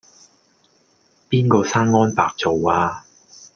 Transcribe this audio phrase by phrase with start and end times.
[1.29, 3.03] 邊個生安白造呀?